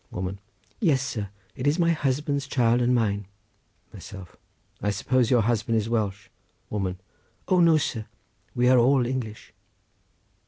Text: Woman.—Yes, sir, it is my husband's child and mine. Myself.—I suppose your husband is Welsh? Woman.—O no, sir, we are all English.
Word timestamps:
Woman.—Yes, 0.09 1.03
sir, 1.07 1.29
it 1.55 1.67
is 1.67 1.77
my 1.77 1.91
husband's 1.91 2.47
child 2.47 2.81
and 2.81 2.95
mine. 2.95 3.27
Myself.—I 3.93 4.89
suppose 4.89 5.29
your 5.29 5.41
husband 5.43 5.77
is 5.77 5.89
Welsh? 5.89 6.29
Woman.—O 6.71 7.59
no, 7.59 7.77
sir, 7.77 8.07
we 8.55 8.67
are 8.67 8.79
all 8.79 9.05
English. 9.05 9.53